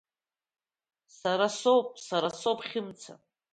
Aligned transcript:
Сара 1.17 1.47
соуп, 1.59 1.87
сара, 2.07 2.29
соуп, 2.39 2.59
Хьымца! 2.69 3.13